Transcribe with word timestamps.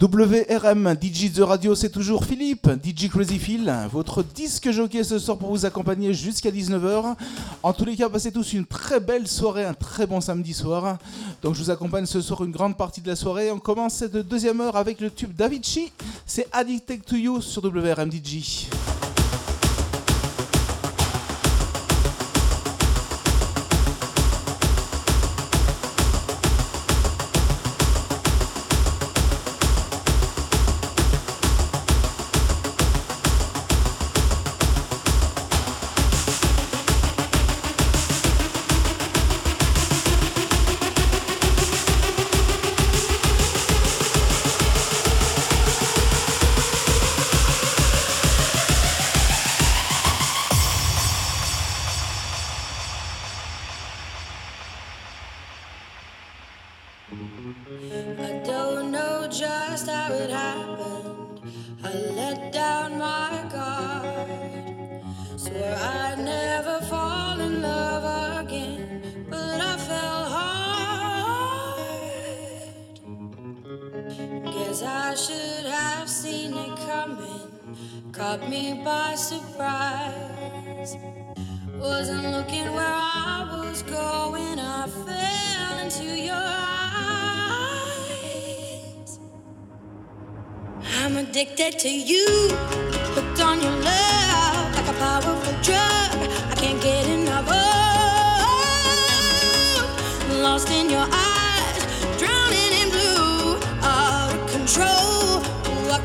WRM, 0.00 0.94
DJ 1.00 1.32
The 1.32 1.40
Radio, 1.40 1.74
c'est 1.74 1.88
toujours 1.88 2.24
Philippe, 2.24 2.70
DJ 2.84 3.08
Crazy 3.08 3.38
Phil, 3.38 3.74
votre 3.90 4.22
disque 4.22 4.70
jockey 4.70 5.02
ce 5.02 5.18
soir 5.18 5.36
pour 5.36 5.48
vous 5.50 5.66
accompagner 5.66 6.14
jusqu'à 6.14 6.52
19h. 6.52 7.16
En 7.64 7.72
tous 7.72 7.84
les 7.84 7.96
cas, 7.96 8.08
passez 8.08 8.30
tous 8.30 8.52
une 8.52 8.64
très 8.64 9.00
belle 9.00 9.26
soirée, 9.26 9.64
un 9.64 9.74
très 9.74 10.06
bon 10.06 10.20
samedi 10.20 10.54
soir. 10.54 10.98
Donc 11.42 11.56
je 11.56 11.64
vous 11.64 11.70
accompagne 11.70 12.06
ce 12.06 12.20
soir 12.20 12.44
une 12.44 12.52
grande 12.52 12.76
partie 12.76 13.00
de 13.00 13.08
la 13.08 13.16
soirée. 13.16 13.50
On 13.50 13.58
commence 13.58 13.94
cette 13.94 14.16
deuxième 14.16 14.60
heure 14.60 14.76
avec 14.76 15.00
le 15.00 15.10
tube 15.10 15.34
Davichi, 15.34 15.90
c'est 16.24 16.46
Addicted 16.52 17.04
to 17.04 17.16
You 17.16 17.40
sur 17.40 17.64
WRM 17.64 18.12
DJ. 18.12 18.68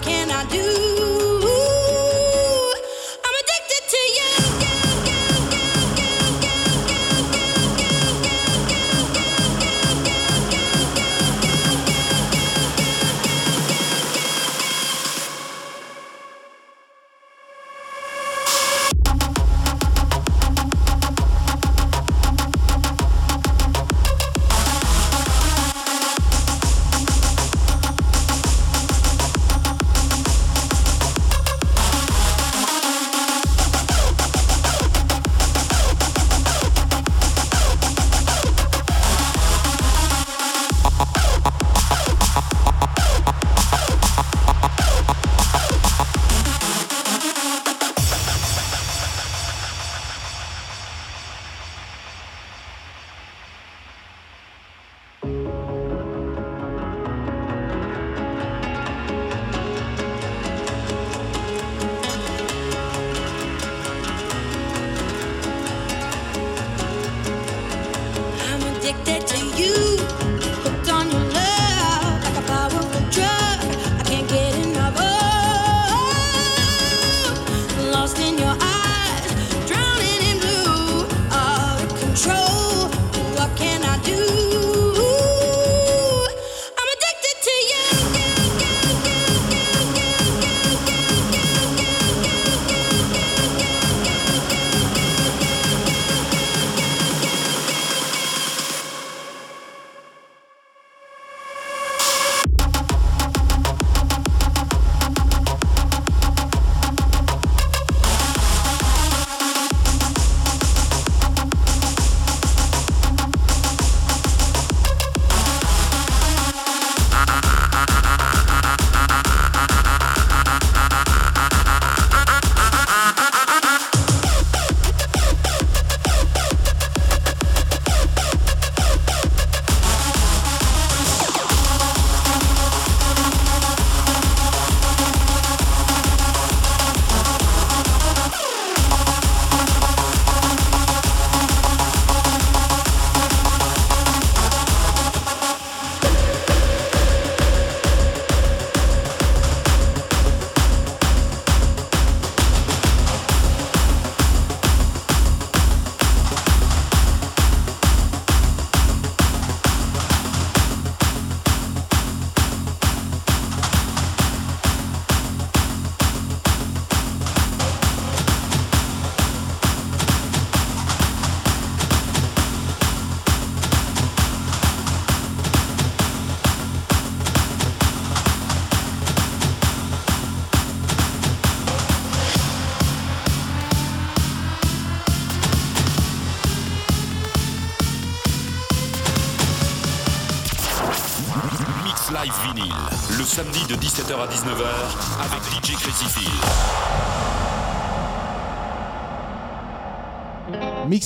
Can 0.04 0.32
I 0.32 0.44
do? 0.46 0.93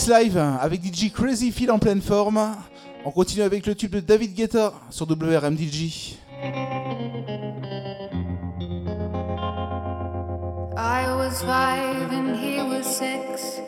Live 0.08 0.38
avec 0.38 0.82
DJ 0.82 1.12
Crazy 1.12 1.52
Phil 1.52 1.70
en 1.70 1.80
pleine 1.80 2.02
forme. 2.02 2.56
On 3.04 3.12
continue 3.12 3.44
avec 3.44 3.66
le 3.66 3.76
tube 3.76 3.92
de 3.92 4.00
David 4.00 4.34
Guetta 4.34 4.74
sur 4.90 5.06
WRMDJ. 5.06 6.18
I 10.78 11.08
was 11.10 11.42
five 11.42 12.12
and 12.14 12.36
he 12.36 12.62
was 12.62 12.84
six. 12.84 13.60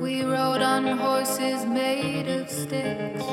We 0.00 0.22
rode 0.22 0.60
on 0.60 0.98
horses 0.98 1.64
made 1.66 2.28
of 2.28 2.50
sticks. 2.50 3.24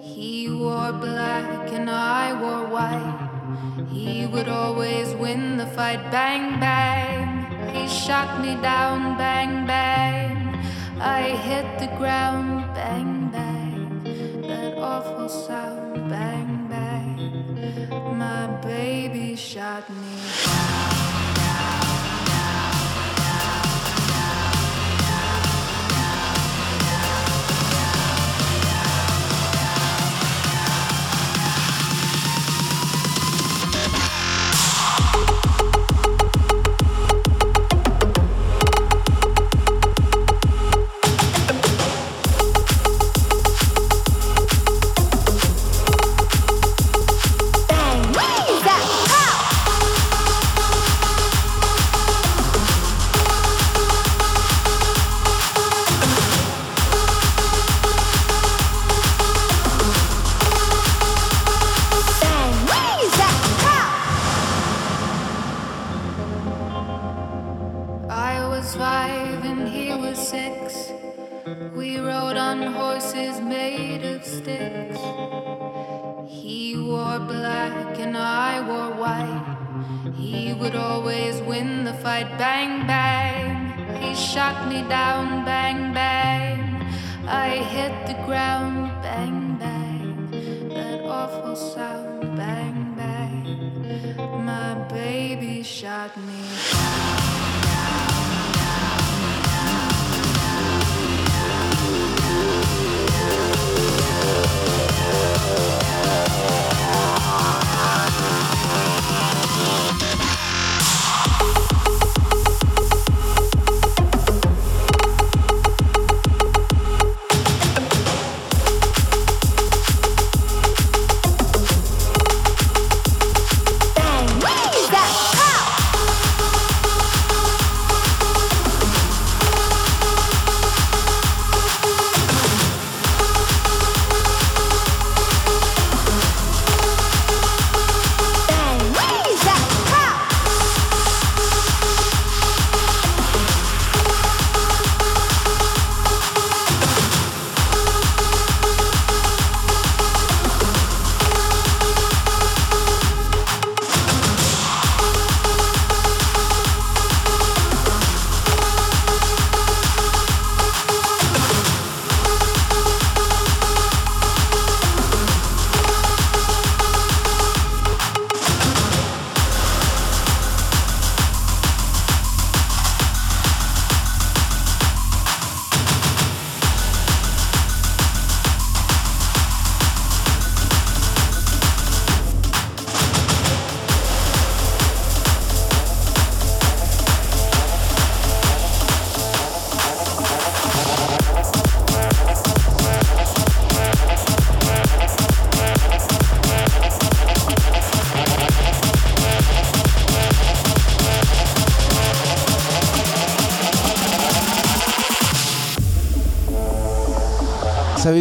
He 0.00 0.48
wore 0.48 0.92
black 0.92 1.72
and 1.74 1.90
I 1.90 2.32
wore 2.40 2.68
white. 2.70 3.88
He 3.90 4.26
would 4.26 4.48
always 4.48 5.14
win 5.20 5.58
the 5.58 5.66
fight. 5.76 6.10
Bang, 6.10 6.58
bang. 6.58 7.44
He 7.74 7.86
shot 7.86 8.40
me 8.40 8.54
down. 8.62 9.18
Bang, 9.18 9.66
bang. 9.66 10.41
I 11.02 11.30
hit 11.30 11.66
the 11.80 11.88
ground. 11.98 12.72
Bang, 12.74 13.28
bang. 13.30 14.42
That 14.46 14.78
awful 14.78 15.28
sound. 15.28 16.08
Bang, 16.08 16.68
bang. 16.68 18.18
My 18.18 18.46
baby 18.62 19.34
shot 19.34 19.90
me 19.90 20.16
down. 20.46 20.91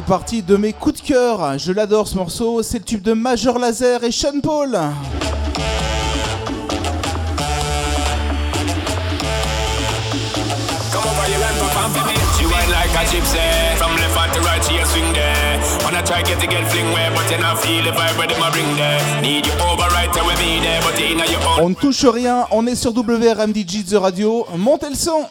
Fait 0.02 0.08
partie 0.08 0.42
de 0.42 0.56
mes 0.56 0.74
coups 0.74 1.02
de 1.02 1.08
cœur. 1.08 1.58
Je 1.58 1.72
l'adore 1.72 2.08
ce 2.08 2.16
morceau. 2.16 2.64
C'est 2.64 2.80
le 2.80 2.84
tube 2.84 3.02
de 3.02 3.14
Major 3.14 3.60
Laser 3.60 4.04
et 4.04 4.12
Sean 4.12 4.40
Paul. 4.42 4.72
Come 10.92 11.04
over 11.04 11.26
here 11.28 11.44
and 11.44 11.58
pop 11.60 11.76
and 11.86 11.94
baby. 11.94 12.20
She 12.38 12.46
whine 12.46 12.70
like 12.72 12.94
a 12.96 13.04
gypsy. 13.10 13.78
From 13.78 13.96
left 13.96 14.16
hand 14.16 14.34
to 14.34 14.40
right, 14.42 14.64
she 14.64 14.78
a 14.78 14.86
swing 14.86 15.14
there. 15.14 15.60
Wanna 15.84 16.04
try 16.04 16.22
get 16.22 16.40
to 16.40 16.48
get 16.48 16.68
fling 16.70 16.92
where, 16.94 17.12
but 17.12 17.30
you 17.32 17.38
not 17.40 17.60
feel 17.60 17.84
the 17.84 17.92
vibe 17.92 18.18
where 18.18 18.28
them 18.28 18.42
a 18.42 18.52
bring 18.52 18.76
there. 18.76 19.22
Need 19.22 19.46
you 19.46 19.54
over 19.54 19.88
right 19.94 20.16
away 20.16 20.36
me 20.36 20.60
there, 20.62 20.82
but 20.82 21.00
you 21.00 21.16
know 21.16 21.26
your 21.26 21.42
own 21.42 21.66
On 21.66 21.70
ne 21.70 21.76
touche 21.76 22.06
rien. 22.06 22.48
On 22.52 22.66
est 22.68 22.76
sur 22.76 22.94
WRMDJ 22.94 23.86
The 23.86 23.96
Radio. 23.96 24.48
Montez 24.58 24.90
le 24.90 24.96
son. 24.96 25.26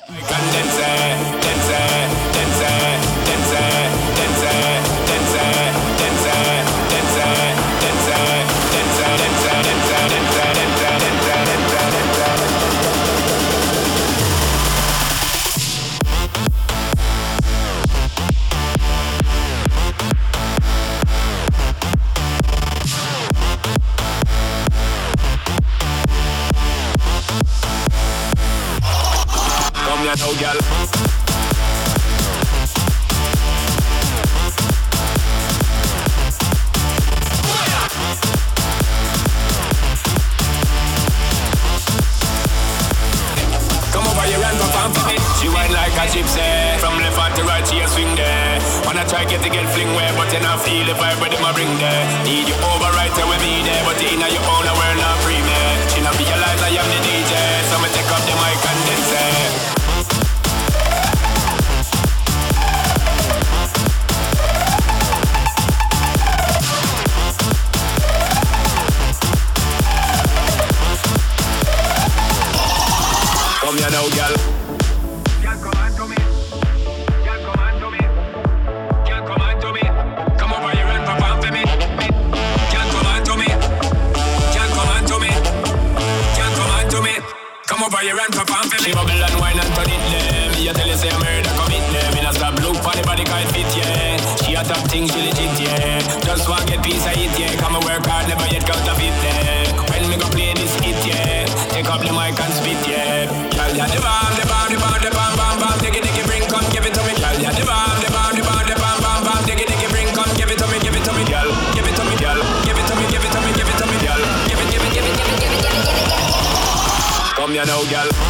you 117.61 117.67
know, 117.67 117.85
girl. 117.91 118.30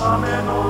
Amen. 0.00 0.67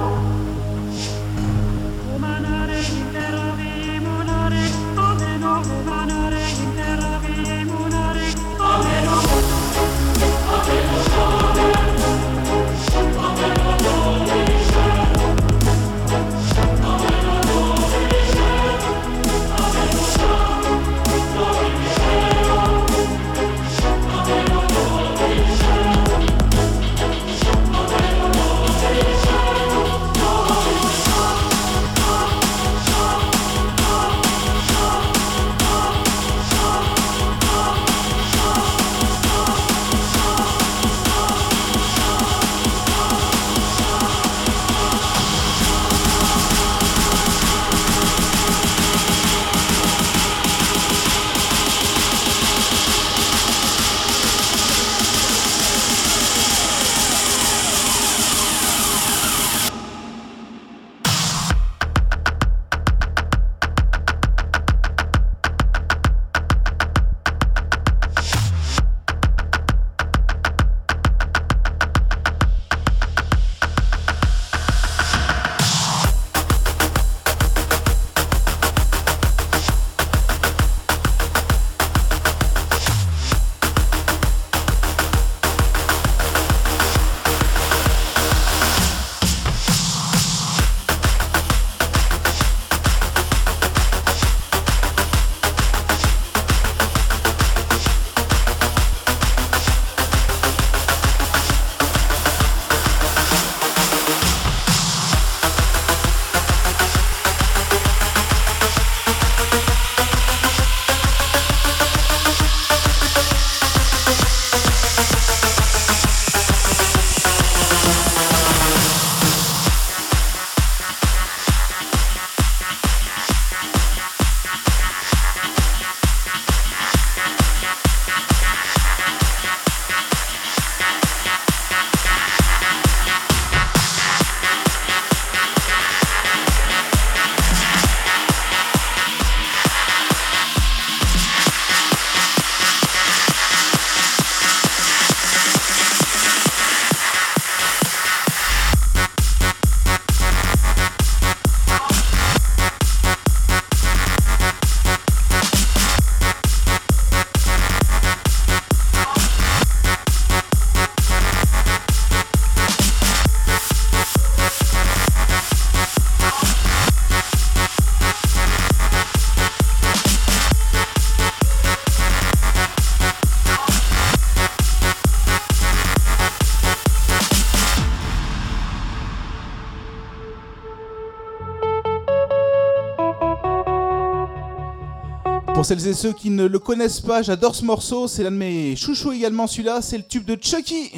celles 185.68 185.86
et 185.86 185.92
ceux 185.92 186.14
qui 186.14 186.30
ne 186.30 186.46
le 186.46 186.58
connaissent 186.58 187.02
pas, 187.02 187.20
j'adore 187.20 187.54
ce 187.54 187.62
morceau, 187.62 188.08
c'est 188.08 188.22
l'un 188.22 188.30
de 188.30 188.36
mes 188.36 188.74
chouchous 188.74 189.12
également 189.12 189.46
celui-là, 189.46 189.82
c'est 189.82 189.98
le 189.98 190.02
tube 190.02 190.24
de 190.24 190.38
Chucky. 190.40 190.92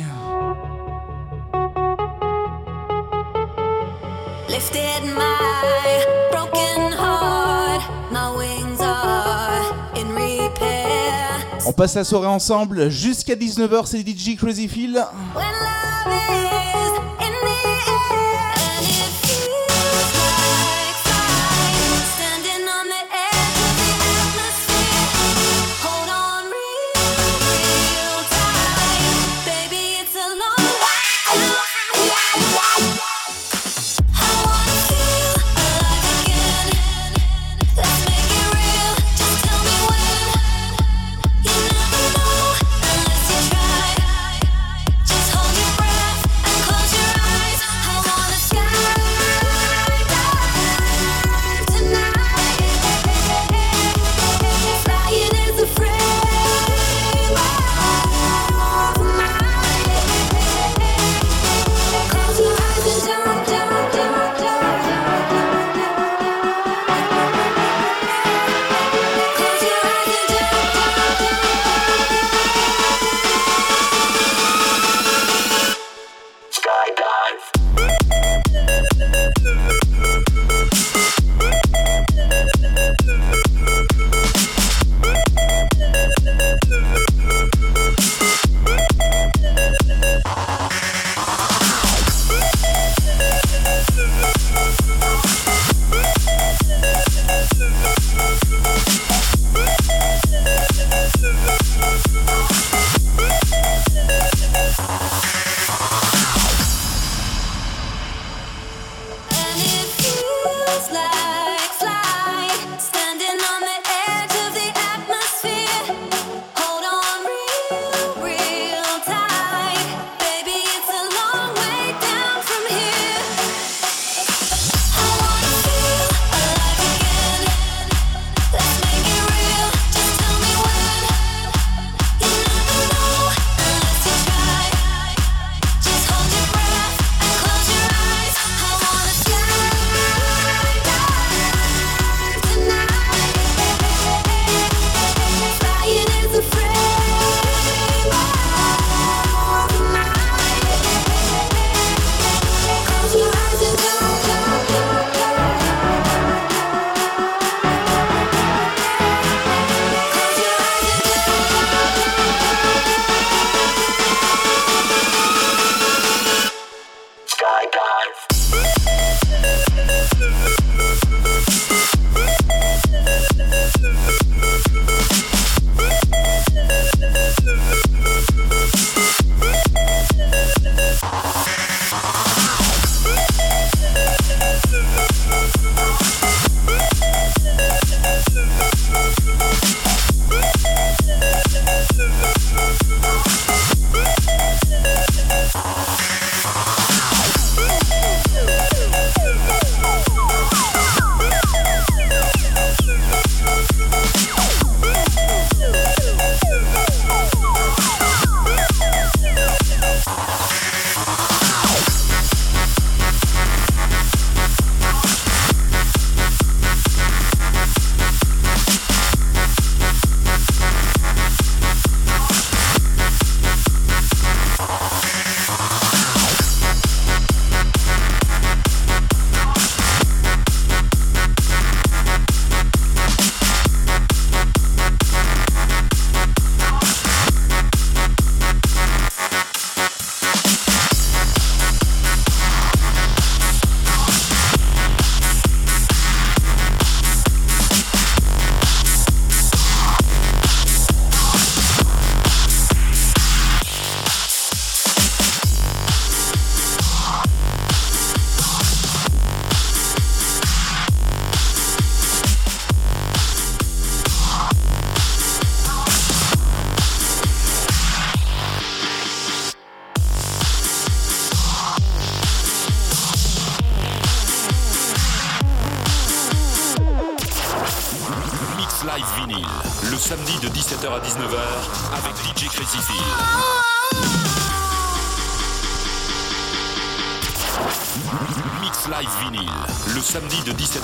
On 11.66 11.72
passe 11.72 11.96
la 11.96 12.04
soirée 12.04 12.28
ensemble 12.28 12.90
jusqu'à 12.90 13.34
19h, 13.34 13.86
c'est 13.86 14.08
DJ 14.08 14.36
Crazy 14.36 14.68
Phil. 14.68 15.04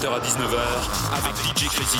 18h 0.06 0.14
à 0.14 0.20
19h 0.20 0.58
avec 1.18 1.34
DJ 1.36 1.68
Crazy 1.68 1.98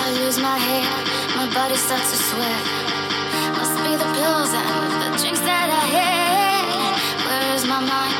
I 0.00 0.24
lose 0.24 0.38
my 0.38 0.56
hair, 0.56 0.86
my 1.36 1.52
body 1.52 1.76
starts 1.76 2.10
to 2.10 2.16
sweat. 2.16 2.64
Must 3.56 3.74
be 3.82 3.96
the 3.96 4.06
pills 4.14 4.52
and 4.54 5.02
the 5.02 5.18
drinks 5.18 5.40
that 5.40 5.68
I 5.68 5.84
had. 5.96 6.94
Where 7.26 7.54
is 7.56 7.66
my 7.66 7.80
mind? 7.80 8.14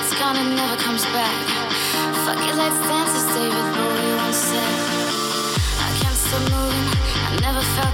It's 0.00 0.12
gone 0.18 0.36
and 0.36 0.54
never 0.54 0.76
comes 0.76 1.04
back. 1.06 1.34
Fuck 2.24 2.38
it, 2.38 2.54
let's 2.56 2.78
dance, 2.88 3.14
as 3.16 3.26
David 3.34 3.66
Bowie 3.74 4.16
once 4.16 4.36
said. 4.36 4.78
I 5.80 5.90
can't 5.98 6.16
stop 6.16 6.42
moving, 6.52 6.88
I 7.26 7.40
never 7.40 7.60
felt. 7.60 7.91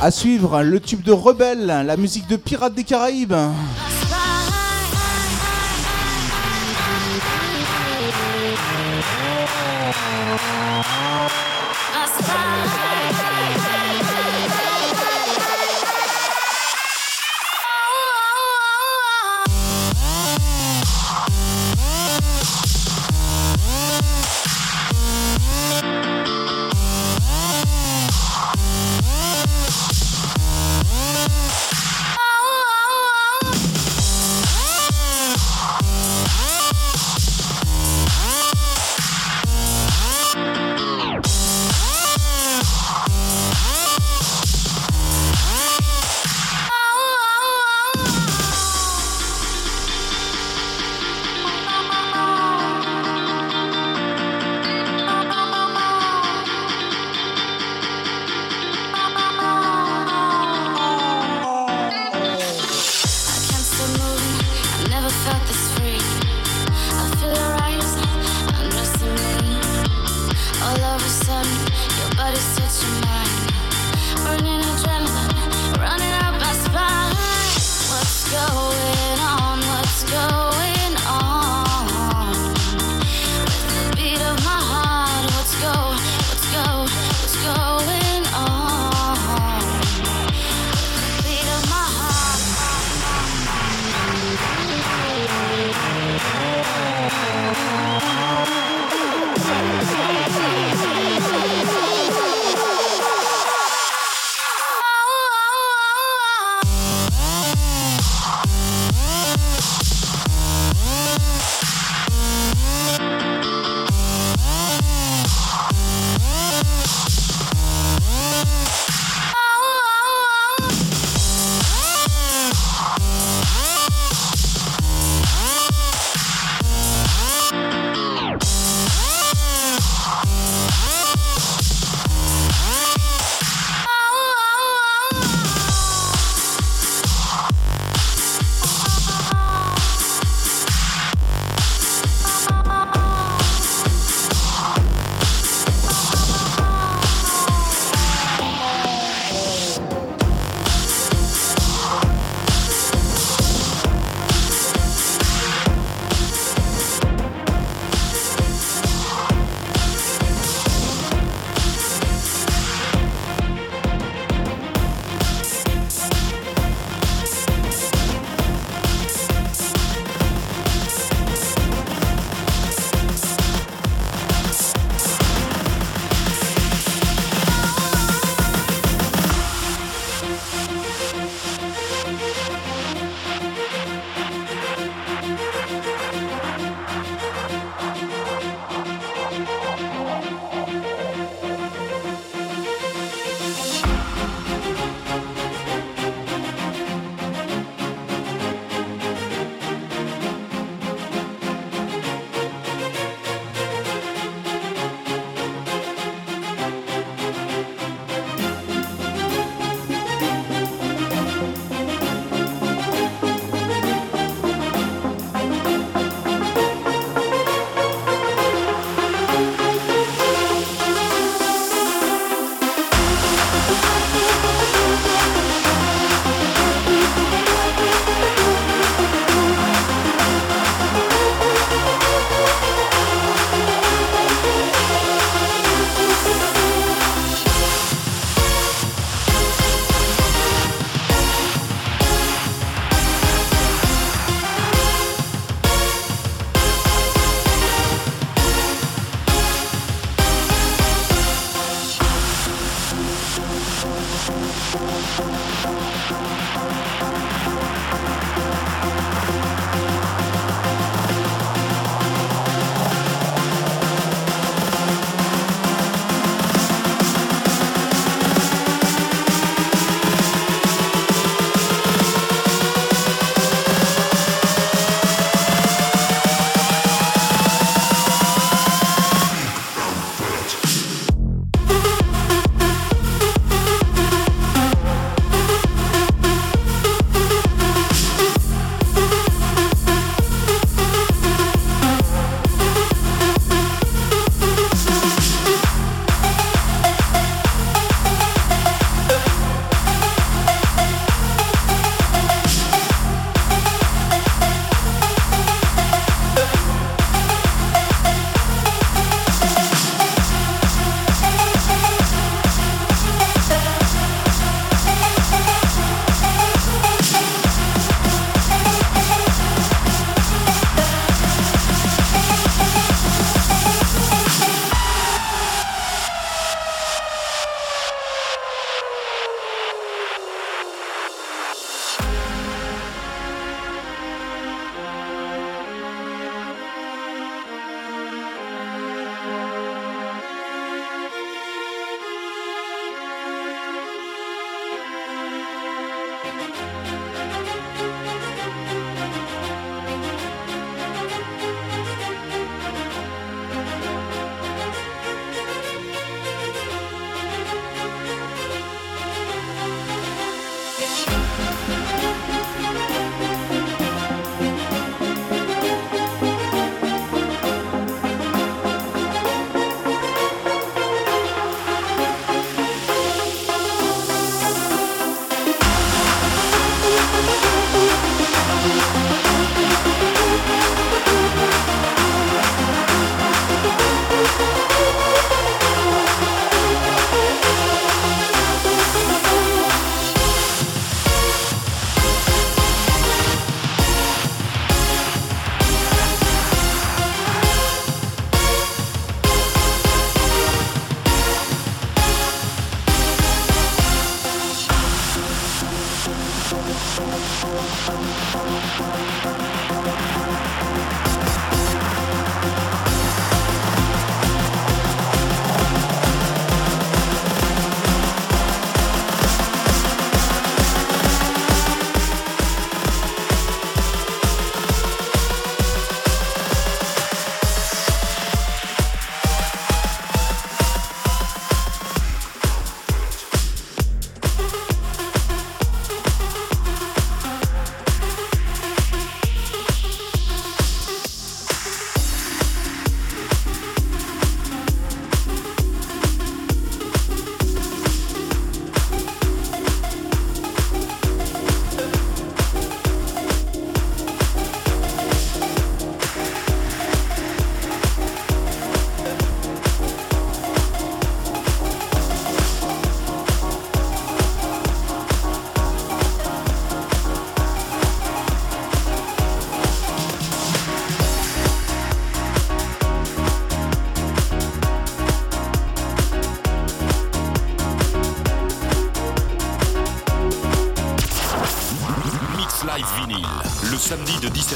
À 0.00 0.10
suivre, 0.10 0.56
hein, 0.56 0.62
le 0.62 0.80
tube 0.80 1.02
de 1.02 1.12
Rebelle, 1.12 1.70
hein, 1.70 1.82
la 1.82 1.96
musique 1.96 2.28
de 2.28 2.36
Pirates 2.36 2.74
des 2.74 2.84
Caraïbes. 2.84 3.34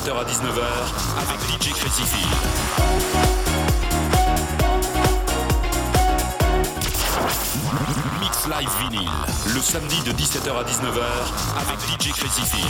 17h 0.00 0.16
à 0.16 0.24
19h 0.24 0.62
avec 1.18 1.62
DJ 1.62 1.72
Crucifix. 1.74 2.26
Mix 8.20 8.46
Live 8.46 8.70
Vinyl, 8.80 9.10
le 9.54 9.60
samedi 9.60 10.00
de 10.04 10.12
17h 10.12 10.56
à 10.56 10.64
19h 10.64 11.02
avec 11.60 11.78
DJ 12.00 12.12
Crucifix. 12.12 12.64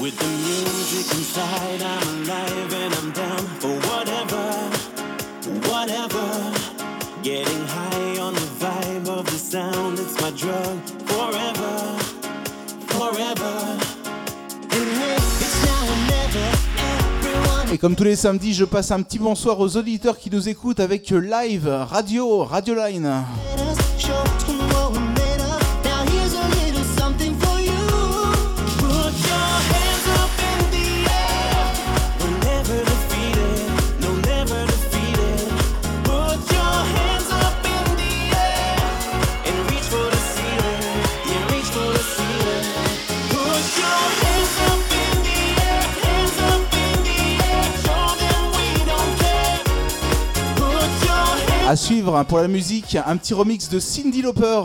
With 0.00 0.16
the 0.16 0.26
music 0.26 1.12
inside, 1.12 1.82
I'm 1.82 2.22
alive 2.22 2.72
and 2.72 2.94
I'm 2.94 3.10
down 3.12 3.46
for 3.60 3.76
whatever, 3.90 4.44
whatever. 5.68 6.61
Et 17.72 17.78
comme 17.78 17.94
tous 17.94 18.04
les 18.04 18.16
samedis, 18.16 18.54
je 18.54 18.64
passe 18.64 18.90
un 18.90 19.02
petit 19.02 19.18
bonsoir 19.18 19.60
aux 19.60 19.76
auditeurs 19.76 20.18
qui 20.18 20.30
nous 20.30 20.48
écoutent 20.48 20.80
avec 20.80 21.10
Live 21.10 21.68
Radio, 21.68 22.44
Radio 22.44 22.74
Line. 22.74 23.22
À 51.72 51.76
suivre 51.76 52.22
pour 52.24 52.36
la 52.36 52.48
musique, 52.48 52.98
un 53.06 53.16
petit 53.16 53.32
remix 53.32 53.70
de 53.70 53.80
Cindy 53.80 54.20
Lauper. 54.20 54.60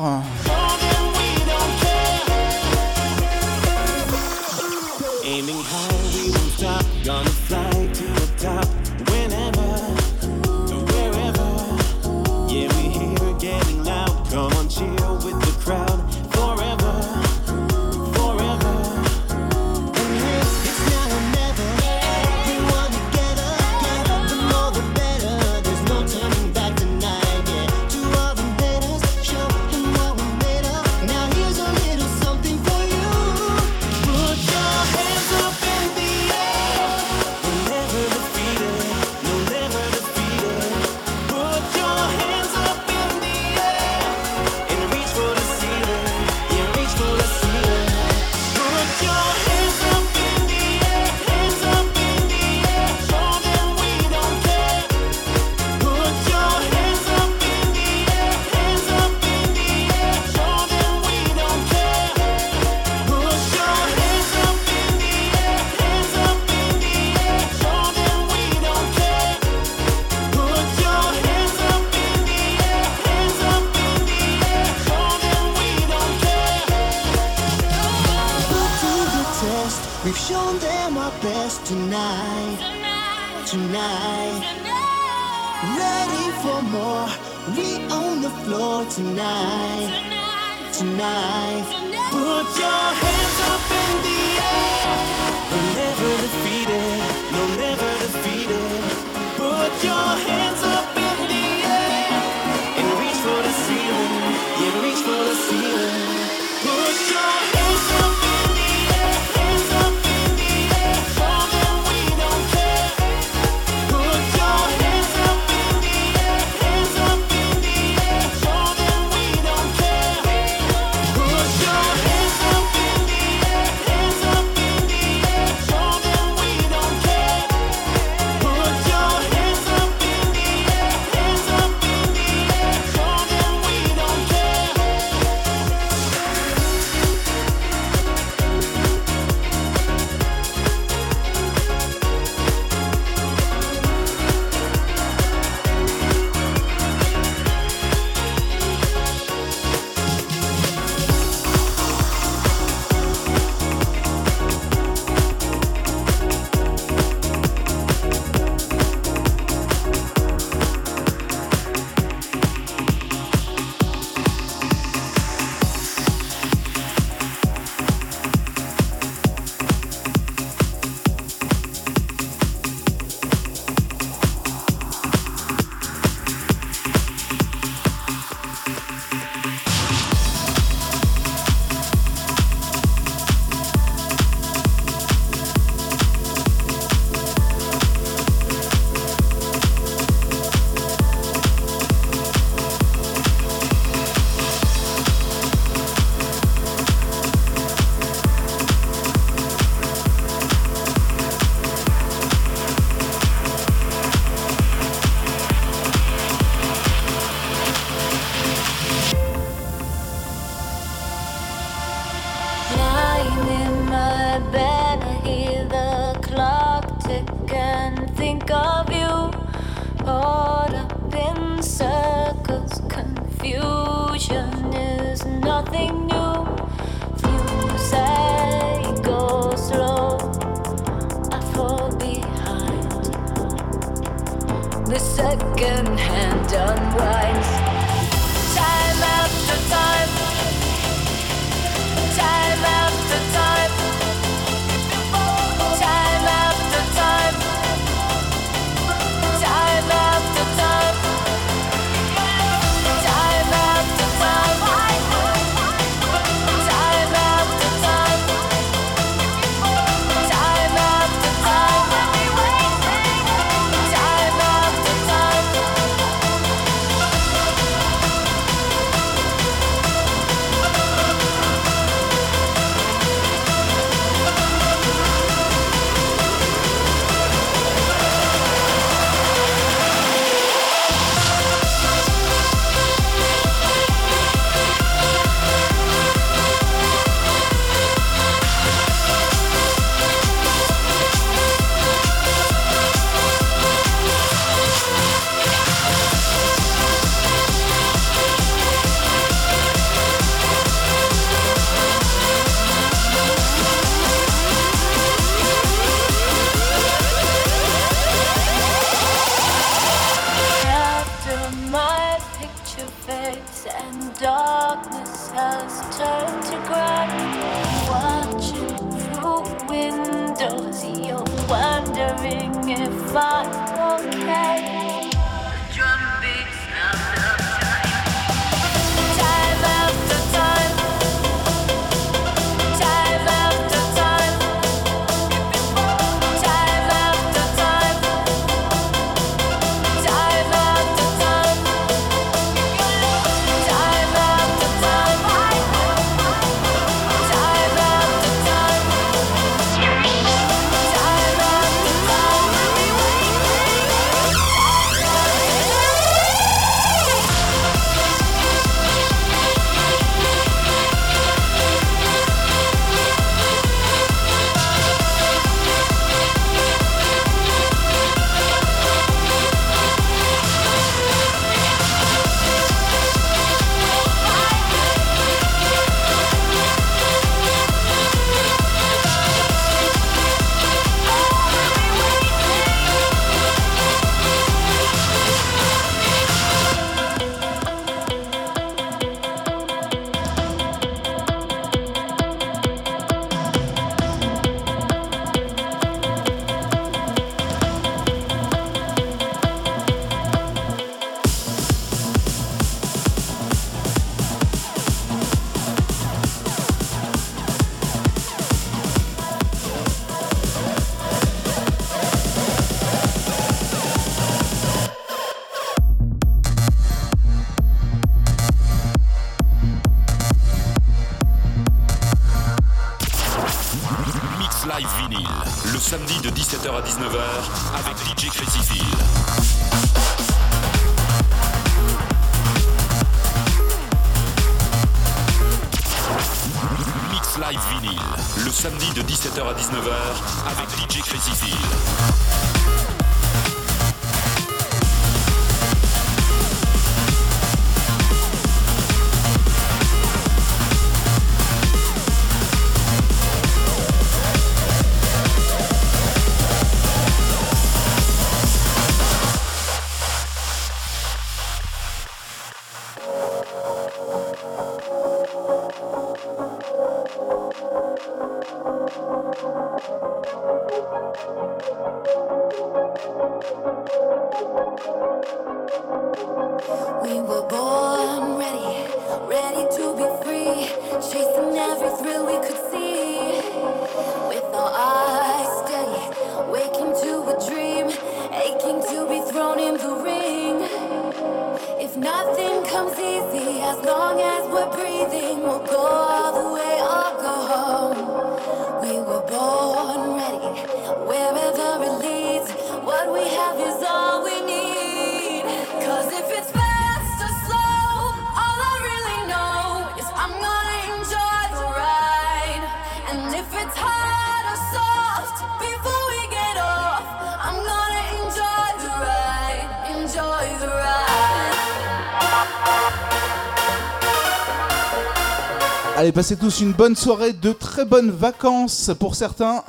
Allez, 526.08 526.14
passez 526.14 526.38
tous 526.38 526.62
une 526.62 526.72
bonne 526.72 526.96
soirée, 526.96 527.34
de 527.34 527.52
très 527.52 527.84
bonnes 527.84 528.12
vacances 528.12 528.92
pour 528.98 529.16
certains. 529.16 529.66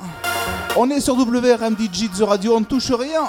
On 0.77 0.89
est 0.89 1.01
sur 1.01 1.15
WRMDG 1.15 2.07
The 2.17 2.21
Radio, 2.21 2.55
on 2.55 2.61
ne 2.61 2.65
touche 2.65 2.91
rien. 2.91 3.23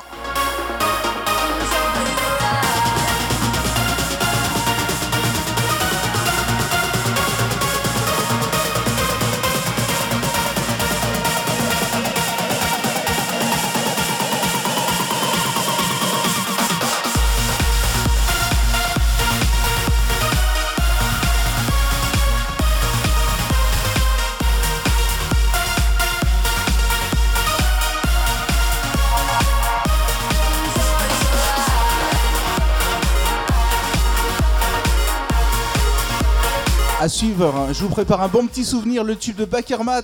Hein. 37.42 37.72
Je 37.72 37.82
vous 37.82 37.88
prépare 37.88 38.20
un 38.20 38.28
bon 38.28 38.46
petit 38.46 38.64
souvenir, 38.64 39.02
le 39.02 39.16
tube 39.16 39.36
de 39.36 39.46
Bakermat. 39.46 40.02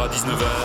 À 0.00 0.08
19h 0.08 0.63